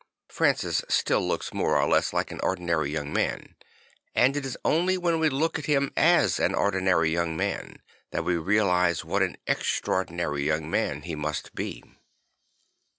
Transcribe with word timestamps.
Francis 0.29 0.83
still 0.89 1.21
looks 1.21 1.53
more 1.53 1.79
or 1.79 1.87
less 1.87 2.11
like 2.11 2.31
an 2.31 2.39
ordinary 2.41 2.89
young 2.89 3.13
man; 3.13 3.55
and 4.15 4.35
it 4.35 4.43
is 4.43 4.57
only 4.65 4.97
when 4.97 5.19
we 5.19 5.29
look 5.29 5.59
at 5.59 5.67
him 5.67 5.93
as 5.95 6.39
an 6.39 6.55
ordinary 6.55 7.11
young 7.11 7.37
man, 7.37 7.75
that 8.09 8.25
we 8.25 8.35
realise 8.35 9.05
what 9.05 9.21
an 9.21 9.37
extraordinary 9.45 10.43
young 10.43 10.67
man 10.67 11.03
he 11.03 11.13
must 11.13 11.53
be. 11.53 11.83